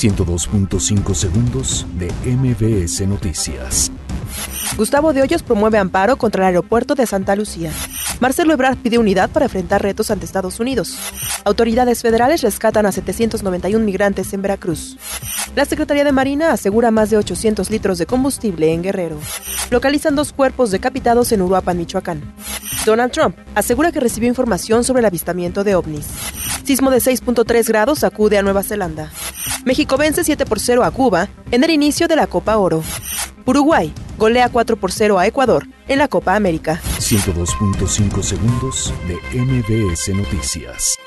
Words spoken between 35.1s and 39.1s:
a Ecuador en la Copa América. 102.5 segundos